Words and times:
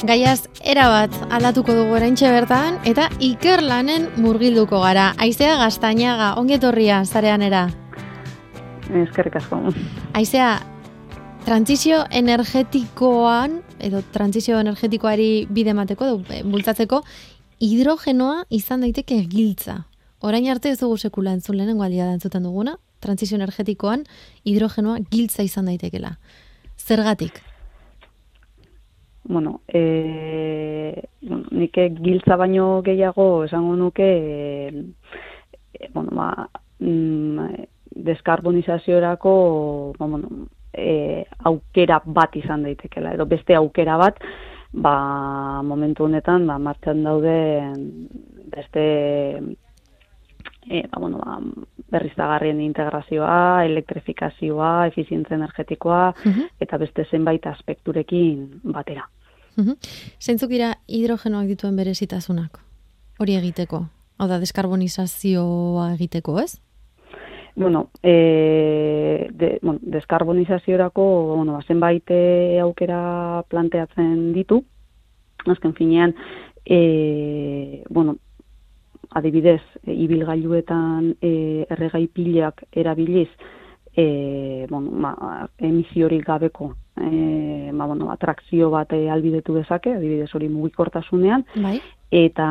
Gaiaz, 0.00 0.46
erabat 0.64 1.12
aldatuko 1.28 1.74
dugu 1.76 1.98
eraintxe 1.98 2.30
bertan, 2.32 2.78
eta 2.88 3.10
ikerlanen 3.20 4.06
murgilduko 4.16 4.78
gara. 4.80 5.10
Aizea 5.20 5.58
gaztainaga, 5.60 6.30
ongetorria, 6.40 7.02
zarean 7.04 7.44
era? 7.44 7.66
Eskerrik 8.88 9.36
asko. 9.36 9.58
Aizea, 10.16 10.54
transizio 11.44 12.00
energetikoan, 12.16 13.58
edo 13.76 14.00
transizio 14.14 14.56
energetikoari 14.64 15.44
bide 15.52 15.76
mateko, 15.76 16.08
edo 16.08 16.24
eh, 16.32 16.40
bultzatzeko, 16.48 17.02
hidrogenoa 17.60 18.46
izan 18.48 18.88
daiteke 18.88 19.20
giltza. 19.28 19.82
Orain 20.24 20.48
arte 20.48 20.72
ez 20.72 20.80
dugu 20.80 20.96
sekula 20.96 21.36
entzun 21.36 21.60
lehenengo 21.60 21.84
aldia 21.84 22.08
da 22.08 22.16
entzuten 22.16 22.48
duguna, 22.48 22.78
transizio 23.04 23.36
energetikoan 23.36 24.08
hidrogenoa 24.48 24.96
giltza 25.12 25.44
izan 25.44 25.68
daitekela. 25.68 26.16
Zergatik? 26.80 27.42
Bueno, 29.24 29.60
e, 29.68 31.08
bueno, 31.20 31.44
nik 31.50 31.76
giltza 32.00 32.36
baino 32.40 32.80
gehiago 32.82 33.44
esango 33.44 33.76
nuke 33.76 34.08
e, 34.68 35.88
bueno, 35.92 36.10
ba, 36.16 36.48
mm, 36.78 37.66
deskarbonizaziorako 37.90 39.94
ba, 39.98 40.06
bueno, 40.06 40.28
e, 40.72 41.26
aukera 41.44 42.00
bat 42.04 42.36
izan 42.36 42.64
daitekela, 42.64 43.14
edo 43.14 43.26
beste 43.26 43.54
aukera 43.54 43.96
bat, 44.00 44.20
ba, 44.72 45.62
momentu 45.62 46.08
honetan, 46.08 46.46
ba, 46.46 46.58
martxan 46.58 47.04
daude 47.04 47.36
beste 48.50 48.84
e, 50.68 50.86
ba, 50.88 50.98
bueno, 50.98 51.18
ba, 51.18 51.38
berriztagarrien 51.90 52.60
integrazioa, 52.62 53.64
elektrifikazioa, 53.66 54.86
efizientzia 54.88 55.36
energetikoa, 55.36 56.02
eta 56.60 56.78
beste 56.78 57.04
zenbait 57.10 57.46
aspekturekin 57.50 58.60
batera. 58.62 59.08
Uh 59.58 59.74
Zeintzuk 60.20 60.50
dira 60.50 60.74
hidrogenoak 60.86 61.46
dituen 61.50 61.76
berezitasunak? 61.76 62.60
Hori 63.18 63.36
egiteko? 63.36 63.84
Hau 64.20 64.28
da, 64.28 64.38
deskarbonizazioa 64.38 65.94
egiteko, 65.94 66.38
ez? 66.40 66.60
Bueno, 67.56 67.90
e, 68.02 69.28
de, 69.32 69.58
bueno 69.62 69.80
deskarbonizaziorako 69.82 71.04
bueno, 71.36 71.54
ba, 71.54 71.62
zenbait 71.66 72.10
e, 72.10 72.60
aukera 72.60 73.42
planteatzen 73.48 74.32
ditu. 74.32 74.62
Azken 75.46 75.74
finean, 75.74 76.14
e, 76.64 77.82
bueno, 77.88 78.16
adibidez, 79.10 79.62
ibilgailuetan 79.86 81.16
e, 81.20 81.66
erregai 81.70 82.06
pilak 82.06 82.62
erabiliz, 82.72 83.28
e, 83.96 84.66
bueno, 84.70 84.90
ma, 84.90 85.48
emisiorik 85.58 86.24
gabeko 86.26 86.74
e, 87.00 87.72
ma, 87.72 87.86
bueno, 87.86 88.10
atrakzio 88.12 88.70
bat 88.70 88.92
e, 88.92 89.08
albidetu 89.10 89.54
dezake, 89.54 89.94
adibidez 89.96 90.30
hori 90.34 90.48
mugikortasunean, 90.48 91.44
bai. 91.56 91.78
eta 92.10 92.46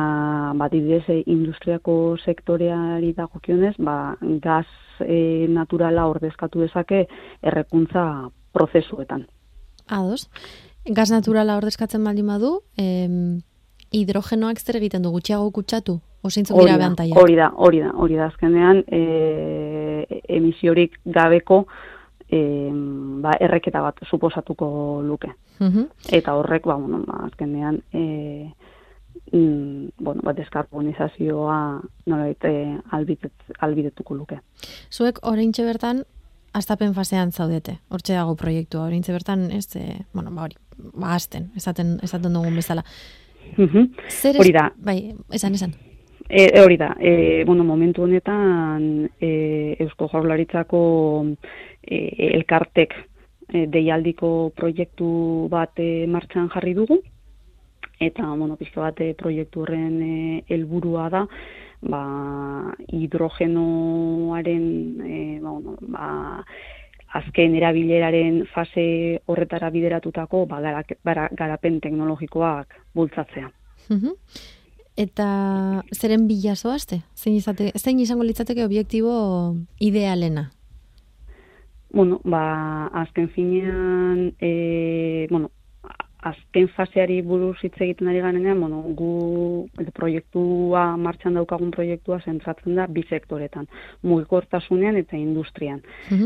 ba, 0.54 0.68
adibidez 0.68 1.04
e, 1.08 1.22
industriako 1.26 2.16
sektoreari 2.24 3.12
dagokionez, 3.16 3.74
ba, 3.78 4.16
gaz 4.42 4.66
e, 5.00 5.46
naturala 5.48 6.06
ordezkatu 6.10 6.64
dezake 6.66 7.06
errekuntza 7.42 8.30
prozesuetan. 8.52 9.26
Ados, 9.88 10.28
gaz 10.86 11.10
naturala 11.10 11.56
ordezkatzen 11.58 12.04
baldin 12.04 12.28
badu, 12.30 12.60
em, 12.78 13.40
hidrogenoak 13.90 14.60
zer 14.60 14.78
egiten 14.78 15.02
du 15.02 15.10
gutxiago 15.10 15.50
kutsatu? 15.50 16.00
Osintzuk 16.22 16.58
dira 16.60 16.76
behantaia. 16.76 17.16
Hori 17.16 17.36
da, 17.38 17.48
hori 17.56 17.80
da, 17.80 17.94
hori 17.96 18.18
da, 18.18 18.26
azkenean 18.28 18.82
e, 18.92 20.20
emisiorik 20.36 20.98
gabeko 21.04 21.64
e, 22.30 22.70
ba, 23.22 23.34
erreketa 23.40 23.82
bat 23.82 24.00
suposatuko 24.08 24.70
luke. 25.04 25.32
Eta 26.12 26.34
horrek, 26.38 26.64
ba, 26.66 26.76
bueno, 26.80 27.02
ba, 27.06 27.24
azkenean, 27.26 27.82
e, 27.92 28.52
mm, 29.32 29.90
bueno, 29.98 30.22
ba, 30.24 30.32
deskarbonizazioa 30.38 31.58
nola 32.06 32.30
e, 32.30 32.54
albidet, 32.96 33.52
albidetuko 33.58 34.14
luke. 34.14 34.40
Zuek, 34.90 35.20
orain 35.22 35.52
bertan, 35.58 36.04
astapen 36.54 36.94
fasean 36.94 37.32
zaudete, 37.32 37.78
hortxe 37.90 38.14
dago 38.14 38.36
proiektua, 38.36 38.86
orain 38.86 39.02
bertan, 39.06 39.50
ez, 39.50 39.66
e, 39.76 40.04
bueno, 40.14 40.30
ba, 40.30 40.48
hori, 40.48 40.56
ba, 40.94 41.14
azten, 41.14 41.50
esaten, 41.56 41.98
esaten 42.02 42.32
dugun 42.32 42.56
bezala. 42.56 42.84
Zer 44.08 44.38
hori 44.38 44.52
da. 44.54 44.70
Bai, 44.78 45.14
esan, 45.34 45.54
esan. 45.54 45.74
E, 46.30 46.52
e, 46.54 46.60
hori 46.60 46.76
da, 46.76 46.96
e, 47.00 47.42
bueno, 47.44 47.64
momentu 47.64 48.04
honetan 48.04 49.10
e, 49.18 49.74
Eusko 49.82 50.06
Jaurlaritzako 50.12 51.26
e, 51.82 52.30
elkartek 52.36 52.94
e, 53.50 53.66
deialdiko 53.66 54.52
proiektu 54.54 55.48
bat 55.50 55.74
e, 55.82 56.06
martxan 56.06 56.46
jarri 56.54 56.74
dugu, 56.78 57.00
eta, 57.98 58.28
bueno, 58.30 58.54
pizka 58.60 58.80
bat 58.84 59.02
proiektu 59.18 59.64
horren 59.64 59.98
e, 60.06 60.44
helburua 60.54 61.08
da, 61.10 61.26
ba, 61.82 62.04
hidrogenoaren, 62.94 64.64
e, 65.02 65.40
ba, 65.42 65.50
bueno, 65.50 65.74
ba, 65.90 66.44
azken 67.18 67.58
erabileraren 67.58 68.44
fase 68.54 69.18
horretara 69.26 69.66
bideratutako 69.74 70.46
ba, 70.46 70.62
garapen 71.34 71.82
teknologikoak 71.82 72.78
bultzatzea. 72.94 73.50
Mm 73.90 74.14
Eta 74.96 75.82
zeren 75.94 76.26
bila 76.28 76.56
zoazte? 76.56 77.02
Zein, 77.16 77.36
izate, 77.36 77.70
zein 77.78 78.00
izango 78.00 78.24
litzateke 78.24 78.64
obiektibo 78.64 79.56
idealena? 79.78 80.50
Bueno, 81.92 82.20
ba, 82.24 82.86
azken 83.02 83.28
finean, 83.34 84.34
e, 84.38 85.26
bueno, 85.30 85.50
azken 86.22 86.68
faseari 86.76 87.20
buruz 87.22 87.56
hitz 87.62 87.74
egiten 87.80 88.08
ari 88.08 88.20
garenean, 88.22 88.60
bueno, 88.60 88.82
gu 88.94 89.59
proiektua 89.94 90.96
martxan 91.00 91.34
daukagun 91.38 91.70
proiektua 91.74 92.20
zentratzen 92.24 92.76
da 92.78 92.86
bi 92.86 93.04
sektoretan, 93.08 93.66
mugikortasunean 94.02 94.96
eta 95.00 95.16
industrian. 95.16 95.80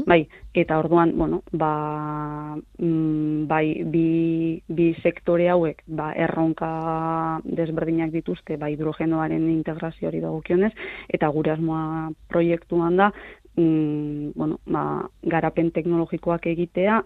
Bai, 0.06 0.24
eta 0.54 0.78
orduan, 0.78 1.14
bueno, 1.18 1.42
ba, 1.52 2.56
mm, 2.78 3.46
bai 3.50 3.84
bi, 3.84 4.62
bi 4.68 4.90
sektore 5.02 5.48
hauek, 5.50 5.82
ba, 5.86 6.12
erronka 6.12 7.40
desberdinak 7.44 8.12
dituzte, 8.14 8.56
ba, 8.56 8.70
hidrogenoaren 8.72 9.48
integrazioari 9.50 10.20
dagokionez 10.20 10.72
eta 11.08 11.28
gure 11.28 11.54
asmoa 11.54 12.10
proiektuan 12.28 12.96
da, 12.96 13.10
mm, 13.56 14.32
bueno, 14.34 14.60
ba, 14.66 15.08
garapen 15.22 15.70
teknologikoak 15.70 16.46
egitea 16.46 17.02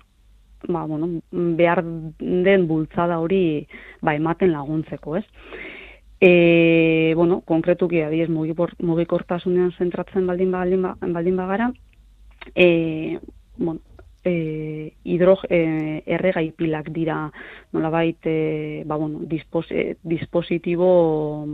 ba, 0.66 0.84
bueno, 0.84 1.20
behar 1.30 1.84
den 2.18 2.66
bultzada 2.66 3.18
hori 3.18 3.68
ba, 4.02 4.14
ematen 4.14 4.52
laguntzeko, 4.52 5.16
ez? 5.16 5.24
E, 6.20 7.12
bueno, 7.14 7.42
konkretuki 7.46 8.00
adiez 8.02 8.28
mugikortasunean 8.28 9.70
zentratzen 9.78 10.26
baldin, 10.26 10.50
baldin, 10.50 10.86
baldin 11.14 11.36
bagara, 11.38 11.70
e, 12.54 13.18
bueno, 13.56 13.80
e, 14.24 14.94
hidrog, 15.04 15.44
e, 15.48 16.02
erregai 16.06 16.50
pilak 16.58 16.90
dira 16.90 17.20
nolabait 17.72 18.18
e, 18.26 18.82
ba, 18.86 18.96
bueno, 18.96 19.20
dispos, 19.30 19.70
e, 19.70 19.96
dispositibo 20.02 21.46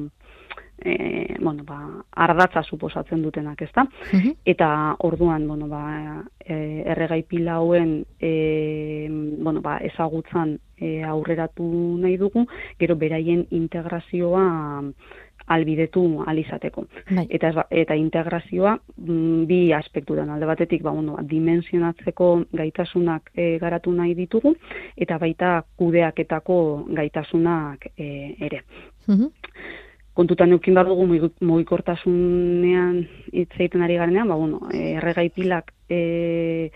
e, 0.79 1.37
bueno, 1.41 1.65
ba, 1.65 1.79
ardatza 2.13 2.63
suposatzen 2.63 3.23
dutenak, 3.23 3.63
ezta? 3.63 3.87
Uh 4.13 4.35
Eta 4.45 4.97
orduan, 4.99 5.47
bueno, 5.49 5.69
ba, 5.69 6.25
e, 6.41 6.83
erregai 6.87 7.23
pila 7.23 7.55
hauen 7.57 8.05
e, 8.21 9.09
bueno, 9.39 9.61
ba, 9.61 9.79
ezagutzan 9.79 10.59
e, 10.77 11.03
aurreratu 11.03 11.65
nahi 12.01 12.17
dugu, 12.17 12.47
gero 12.79 12.97
beraien 12.97 13.47
integrazioa 13.51 14.83
albidetu 15.47 16.23
alizateko. 16.27 16.87
Bai. 17.11 17.27
Eta, 17.37 17.67
eta 17.71 17.97
integrazioa 17.99 18.79
mm, 18.97 19.45
bi 19.49 19.59
aspektu 19.77 20.17
den 20.17 20.31
alde 20.33 20.49
batetik 20.49 20.83
ba, 20.83 20.91
bueno, 20.91 21.19
dimensionatzeko 21.21 22.31
gaitasunak 22.53 23.31
e, 23.35 23.59
garatu 23.61 23.93
nahi 23.93 24.15
ditugu 24.15 24.55
eta 24.97 25.19
baita 25.19 25.63
kudeaketako 25.77 26.59
gaitasunak 26.97 27.91
e, 27.97 28.37
ere. 28.41 28.65
Uh 29.09 29.29
kontutan 30.15 30.55
eukin 30.55 30.75
behar 30.75 30.89
dugu 30.89 31.07
mugikortasunean 31.41 33.01
hitz 33.33 33.53
egiten 33.59 33.83
ari 33.83 33.99
garenean, 33.99 34.31
ba, 34.31 34.39
bueno, 34.39 34.61
erregai 34.71 35.29
pilak 35.35 35.73
e, 35.91 36.71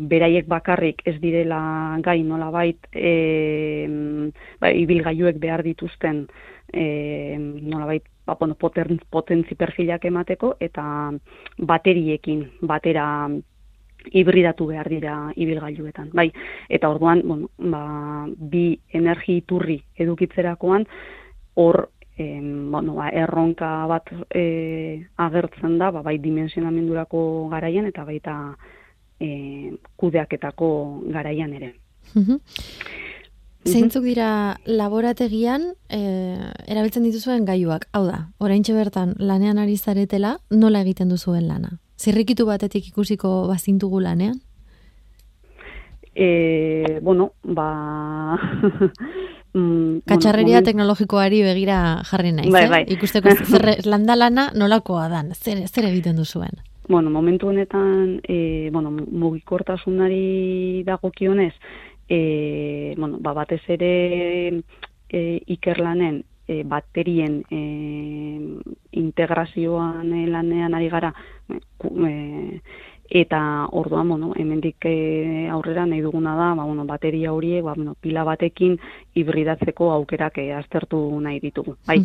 beraiek 0.00 0.46
bakarrik 0.48 1.02
ez 1.04 1.18
direla 1.20 1.98
gai 2.02 2.22
nola 2.22 2.50
bait, 2.54 2.86
e, 2.94 3.86
ba, 4.62 4.70
ibilgaiuek 4.70 5.42
behar 5.42 5.64
dituzten 5.66 6.24
e, 6.72 7.36
nola 7.38 7.90
bait, 7.90 8.06
ba, 8.24 8.38
bueno, 8.38 8.54
potentzi 8.54 9.58
perfilak 9.58 10.06
emateko, 10.06 10.54
eta 10.62 10.84
bateriekin 11.58 12.46
batera 12.62 13.06
hibridatu 14.14 14.70
behar 14.70 14.88
dira 14.88 15.14
ibilgailuetan. 15.36 16.10
Bai, 16.14 16.30
eta 16.70 16.88
orduan, 16.88 17.20
bueno, 17.26 17.50
ba, 17.58 18.26
bi 18.30 18.78
energi 18.94 19.40
iturri 19.42 19.82
edukitzerakoan, 19.98 20.86
hor 21.60 21.88
em, 22.20 22.70
bueno, 22.70 22.94
ba, 22.94 23.08
erronka 23.08 23.86
bat 23.88 24.10
e, 24.28 25.06
agertzen 25.16 25.78
da, 25.80 25.90
ba, 25.90 26.02
bai 26.04 26.18
dimensionamendurako 26.20 27.48
garaian 27.48 27.88
eta 27.88 28.04
baita 28.04 28.34
e, 29.16 29.72
kudeaketako 29.96 30.68
garaian 31.14 31.54
ere. 31.56 31.72
Zeintzuk 33.64 34.04
dira 34.04 34.58
laborategian 34.66 35.64
e, 35.88 36.00
erabiltzen 36.68 37.08
dituzuen 37.08 37.48
gaiuak? 37.48 37.88
Hau 37.96 38.04
da, 38.04 38.26
oraintxe 38.40 38.76
bertan 38.76 39.16
lanean 39.18 39.60
ari 39.62 39.78
zaretela, 39.78 40.36
nola 40.50 40.84
egiten 40.84 41.08
duzuen 41.08 41.48
lana? 41.48 41.78
Zirrikitu 42.00 42.44
batetik 42.48 42.92
ikusiko 42.92 43.46
bazintugu 43.48 44.00
lanean? 44.04 44.40
E, 46.14 46.98
bueno, 47.00 47.32
ba... 47.44 47.70
mm, 49.52 50.02
Katxarreria 50.06 50.60
bueno, 50.60 50.66
teknologikoari 50.66 51.42
begira 51.42 51.78
jarri 52.08 52.32
naiz, 52.32 52.52
bai, 52.52 52.64
eh? 52.64 52.70
bai. 52.70 52.82
Ikusteko 52.96 53.34
zer 53.50 53.86
landalana 53.86 54.50
nolakoa 54.54 55.08
dan, 55.08 55.34
zer, 55.34 55.66
zer 55.68 55.88
egiten 55.90 56.16
duzuen? 56.16 56.60
Bueno, 56.90 57.10
momentu 57.10 57.48
honetan, 57.48 58.20
e, 58.26 58.68
bueno, 58.72 58.90
mugikortasunari 58.90 60.82
dagokionez, 60.84 61.54
e, 62.08 62.94
bueno, 62.98 63.18
ba, 63.20 63.32
batez 63.32 63.62
ere 63.68 64.62
e, 65.08 65.20
ikerlanen 65.46 66.24
e, 66.48 66.64
baterien 66.64 67.44
e, 67.48 67.60
integrazioan 68.98 70.10
lanean 70.32 70.74
ari 70.74 70.88
gara, 70.90 71.14
e, 71.48 72.60
eta 73.10 73.66
orduan 73.72 74.08
bueno 74.08 74.32
hemendik 74.38 74.84
e, 74.86 75.48
aurrera 75.50 75.84
nahi 75.86 76.00
duguna 76.00 76.36
da 76.36 76.54
ba, 76.54 76.64
bueno, 76.64 76.84
bateria 76.86 77.32
horiek 77.32 77.64
ba, 77.64 77.74
bueno, 77.74 77.96
pila 78.00 78.24
batekin 78.24 78.78
hibridatzeko 79.14 79.90
aukerak 79.92 80.38
e, 80.38 80.52
aztertu 80.54 81.20
nahi 81.20 81.40
ditugu 81.40 81.76
bai 81.86 81.98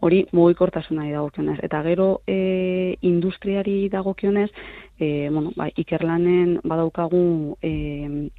hori 0.00 0.24
mugikortasuna 0.32 1.04
dagokionez 1.10 1.58
eta 1.62 1.82
gero 1.82 2.22
e, 2.26 2.96
industriari 3.02 3.88
dagokionez 3.88 4.50
e, 4.98 5.28
bueno 5.30 5.52
ba, 5.56 5.68
ikerlanen 5.76 6.60
badaukagu 6.64 7.58
e, 7.60 8.30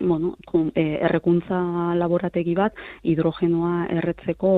bueno, 0.00 0.34
e, 0.74 0.98
errekuntza 1.04 1.94
laborategi 1.94 2.56
bat 2.58 2.74
hidrogenoa 3.04 3.86
erretzeko 3.92 4.50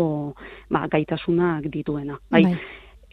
ba, 0.70 0.86
gaitasunak 0.88 1.68
dituena. 1.68 2.18
Bai. 2.30 2.44
bai 2.44 2.56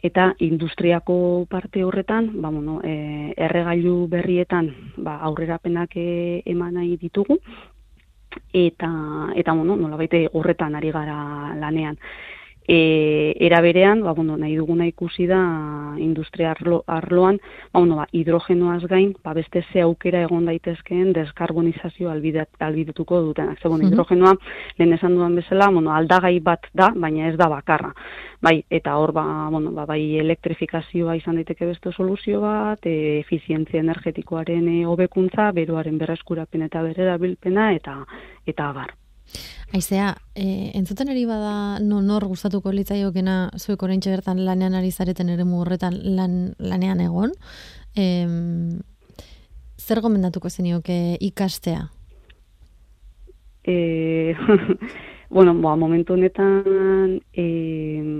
eta 0.02 0.34
industriako 0.42 1.46
parte 1.48 1.84
horretan, 1.84 2.32
ba, 2.42 2.50
bueno, 2.50 2.80
e, 2.82 3.32
erregailu 3.36 4.08
berrietan 4.10 4.72
ba, 4.96 5.18
aurrerapenak 5.28 5.94
e, 5.96 6.42
eman 6.46 6.74
nahi 6.74 6.96
ditugu, 6.98 7.38
eta, 8.52 8.90
eta 9.36 9.52
bueno, 9.52 9.76
nola 9.76 9.96
baite 9.96 10.26
horretan 10.32 10.74
ari 10.74 10.90
gara 10.90 11.54
lanean. 11.54 11.98
E, 12.68 13.36
era 13.40 13.60
berean, 13.60 14.02
ba, 14.02 14.12
bueno, 14.12 14.36
nahi 14.38 14.54
duguna 14.56 14.86
ikusi 14.86 15.26
da 15.26 15.96
industria 15.98 16.52
arlo, 16.52 16.84
arloan, 16.86 17.40
ba, 17.72 17.80
bueno, 17.80 17.96
ba, 17.96 18.06
hidrogenoaz 18.12 18.84
gain, 18.86 19.16
ba, 19.24 19.34
beste 19.34 19.64
ze 19.72 19.82
aukera 19.82 20.22
egon 20.22 20.46
daitezkeen 20.46 21.12
deskarbonizazio 21.12 22.10
albidetuko 22.10 23.20
duten. 23.22 23.56
Ze, 23.60 23.68
bueno, 23.68 23.88
hidrogenoa, 23.88 24.36
lehen 24.78 24.92
esan 24.94 25.16
duan 25.18 25.34
bezala, 25.34 25.70
bueno, 25.70 25.90
aldagai 25.92 26.38
bat 26.40 26.70
da, 26.72 26.92
baina 26.94 27.28
ez 27.28 27.36
da 27.36 27.48
bakarra. 27.50 27.92
Bai, 28.42 28.64
eta 28.70 28.96
hor, 28.96 29.12
ba, 29.12 29.26
bueno, 29.50 29.74
ba, 29.74 29.86
bai 29.86 30.18
elektrifikazioa 30.22 31.16
izan 31.18 31.38
daiteke 31.38 31.66
beste 31.66 31.92
soluzio 31.92 32.40
bat, 32.46 32.86
e, 32.86 33.18
efizientzia 33.20 33.82
energetikoaren 33.82 34.68
e, 34.68 34.80
hobekuntza, 34.86 35.50
beroaren 35.52 35.98
berreskurapen 35.98 36.66
eta 36.70 36.82
bererabilpena, 36.86 37.72
eta, 37.74 38.02
eta 38.46 38.70
abar. 38.70 39.01
Aizea, 39.72 40.10
e, 40.36 40.70
entzuten 40.76 41.08
eri 41.08 41.24
bada 41.24 41.78
no, 41.80 42.02
nor 42.04 42.26
gustatuko 42.28 42.72
litzaiokena 42.76 43.36
zuek 43.56 43.82
oraintxe 43.82 44.12
bertan 44.12 44.44
lanean 44.44 44.74
ari 44.76 44.90
zareten 44.92 45.30
ere 45.32 45.44
horretan 45.44 45.96
lan, 46.16 46.54
lanean 46.58 47.00
egon, 47.00 47.32
e, 47.96 48.04
zer 49.80 50.00
gomendatuko 50.04 50.50
zenioke 50.50 51.16
ikastea? 51.20 51.88
E, 53.64 54.34
bueno, 55.30 55.54
ba, 55.54 55.76
momentu 55.76 56.12
honetan, 56.12 57.20
e, 57.32 57.46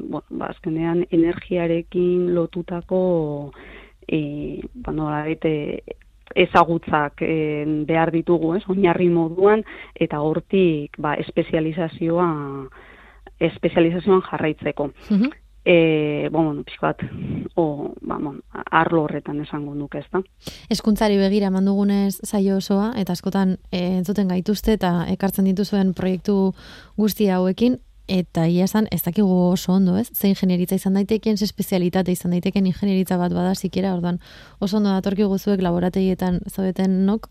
bueno, 0.09 0.25
ba, 0.31 0.47
azkenean 0.47 1.05
energiarekin 1.11 2.33
lotutako 2.35 3.53
e, 4.09 4.63
ba, 4.75 4.93
no, 4.93 5.11
ezagutzak 6.34 7.23
e, 7.26 7.64
behar 7.88 8.12
ditugu, 8.14 8.55
ez, 8.56 8.62
oinarri 8.69 9.08
moduan, 9.12 9.64
eta 9.94 10.20
hortik 10.20 10.99
ba, 10.99 11.14
espezializazioa, 11.20 12.29
espezializazioan 13.52 14.26
jarraitzeko. 14.31 14.90
Mm 15.11 15.38
E, 15.64 16.29
bueno, 16.32 16.64
pixkoat, 16.64 17.05
o, 17.55 17.94
ba, 18.02 18.17
bon, 18.19 18.40
arlo 18.50 19.05
horretan 19.05 19.44
esango 19.44 19.76
nuke 19.79 20.00
ez 20.00 20.08
da. 20.11 20.19
Eskuntzari 20.75 21.20
begira 21.20 21.52
mandugunez 21.55 22.17
zaio 22.26 22.56
osoa, 22.58 22.88
eta 22.99 23.14
askotan 23.14 23.55
e, 23.70 23.84
entzuten 24.00 24.26
gaituzte 24.32 24.75
eta 24.75 25.06
ekartzen 25.12 25.46
dituzuen 25.46 25.93
proiektu 25.94 26.37
guzti 26.99 27.29
hauekin, 27.31 27.79
eta 28.12 28.44
ia 28.50 28.67
esan, 28.69 28.88
ez 28.93 29.00
dakigu 29.06 29.32
oso 29.49 29.73
ondo, 29.73 29.97
ez? 29.97 30.11
Ze 30.12 30.29
ingenieritza 30.29 30.76
izan 30.76 30.99
daiteken, 30.99 31.38
ze 31.38 31.47
espezialitate 31.49 32.12
izan 32.12 32.35
daiteken 32.35 32.67
ingenieritza 32.69 33.17
bat 33.17 33.32
bada 33.32 33.55
zikera, 33.55 33.94
orduan 33.97 34.20
oso 34.61 34.76
ondo 34.76 34.93
datorki 34.93 35.25
guzuek 35.25 35.62
laborategietan 35.64 36.41
zaudeten 36.50 37.06
nok, 37.06 37.31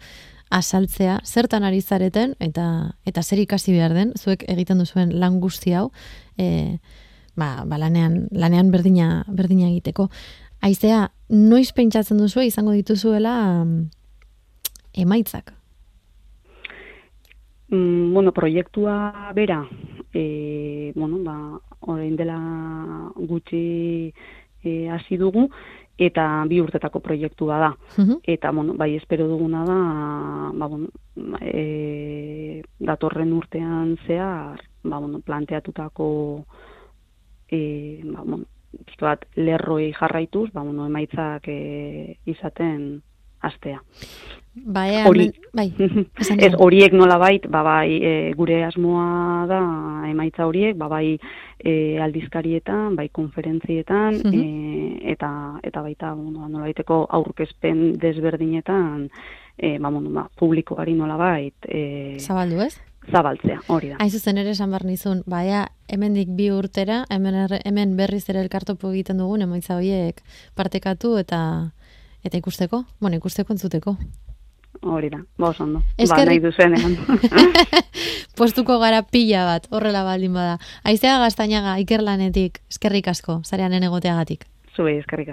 asaltzea, 0.49 1.19
zertan 1.23 1.63
ari 1.63 1.81
zareten, 1.81 2.33
eta 2.39 2.65
eta 3.05 3.21
zer 3.21 3.43
ikasi 3.45 3.77
behar 3.77 3.93
den, 3.93 4.15
zuek 4.17 4.43
egiten 4.49 4.81
duzuen 4.81 5.13
lan 5.21 5.39
guzti 5.39 5.75
hau, 5.77 5.91
e, 6.37 6.79
ba, 7.37 7.63
ba 7.65 7.77
lanean, 7.77 8.25
lanean 8.31 8.73
berdina, 8.73 9.23
berdina 9.29 9.69
egiteko. 9.69 10.09
Aizea, 10.65 11.11
noiz 11.29 11.71
pentsatzen 11.77 12.17
duzu 12.17 12.41
izango 12.45 12.73
dituzuela 12.73 13.35
emaitzak? 14.93 15.53
Mm, 17.71 18.13
bueno, 18.13 18.33
proiektua 18.35 19.31
bera, 19.33 19.63
e, 20.13 20.21
bueno, 20.95 21.19
ba, 21.23 21.35
orain 21.81 22.15
dela 22.15 22.37
gutxi 23.15 24.13
e, 24.63 24.89
hasi 24.89 25.17
dugu, 25.17 25.47
eta 26.01 26.25
bi 26.49 26.59
urtetako 26.61 26.99
proiektua 26.99 27.59
da. 27.59 27.71
Eta, 28.23 28.51
bueno, 28.51 28.73
bai, 28.73 28.95
espero 28.95 29.27
duguna 29.27 29.65
da, 29.65 29.79
ba, 30.53 30.67
bueno, 30.67 30.89
e, 31.41 32.63
datorren 32.79 33.33
urtean 33.33 33.97
zehar, 34.07 34.61
ba, 34.83 34.97
bueno, 34.97 35.19
planteatutako 35.19 36.45
e, 37.49 38.01
ba, 38.05 38.23
bueno, 38.23 38.45
lerroi 39.35 39.91
jarraituz, 39.93 40.51
ba, 40.53 40.63
bueno, 40.63 40.87
emaitzak 40.87 41.47
e, 41.47 42.17
izaten 42.25 43.01
astea. 43.41 43.81
Bai, 44.53 45.05
Hori, 45.07 45.29
bai, 45.55 45.69
ez 46.43 46.51
horiek 46.59 46.91
nola 46.91 47.15
bait, 47.21 47.45
ba, 47.47 47.61
bai, 47.63 48.01
e, 48.03 48.11
gure 48.35 48.57
asmoa 48.67 49.45
da 49.47 49.61
emaitza 50.09 50.43
horiek, 50.43 50.75
ba, 50.75 50.89
bai 50.91 51.15
e, 51.15 51.95
aldizkarietan, 52.03 52.97
bai 52.99 53.07
konferentzietan, 53.15 54.19
e, 54.27 54.43
eta, 55.13 55.31
eta 55.63 55.85
baita 55.85 56.11
bueno, 56.19 56.49
nola 56.49 56.67
baiteko 56.67 57.05
aurkezpen 57.15 57.93
desberdinetan, 58.01 59.07
e, 59.55 59.77
ba, 59.79 59.87
bueno, 59.87 60.11
ba, 60.19 60.27
publikoari 60.35 60.99
nola 60.99 61.15
bait. 61.15 61.55
E, 61.71 62.19
Zabaldu 62.19 62.59
ez? 62.67 62.73
Zabaltzea, 63.07 63.63
hori 63.71 63.95
da. 63.95 64.03
Aizu 64.03 64.19
zen 64.19 64.37
ere 64.37 64.51
esan 64.51 64.75
bar 64.75 64.83
nizun, 64.85 65.23
baia, 65.31 65.69
hemendik 65.89 66.29
bi 66.35 66.51
urtera, 66.53 67.05
hemen, 67.09 67.47
hemen 67.63 67.95
berriz 67.97 68.25
ere 68.29 68.43
elkartopo 68.43 68.91
egiten 68.91 69.23
dugun, 69.23 69.47
emaitza 69.47 69.79
horiek 69.79 70.19
partekatu 70.59 71.15
eta 71.23 71.39
eta 72.23 72.37
ikusteko, 72.37 72.83
bueno, 72.99 73.17
ikusteko 73.17 73.53
entzuteko. 73.53 73.95
Hori 74.81 75.09
da, 75.11 75.19
ba, 75.37 75.51
ondo. 75.59 75.83
Ba, 76.09 76.23
nahi 76.25 76.39
duzenean. 76.41 76.95
Postuko 78.39 78.79
gara 78.81 79.03
pila 79.03 79.43
bat, 79.45 79.67
horrela 79.69 80.03
baldin 80.07 80.33
bada. 80.33 80.57
Aizea 80.83 81.19
gaztainaga, 81.21 81.77
ikerlanetik, 81.83 82.61
eskerrik 82.71 83.11
asko, 83.11 83.41
zarean 83.45 83.77
egoteagatik. 83.77 84.47
Zube, 84.75 84.97
eskerrik 84.97 85.29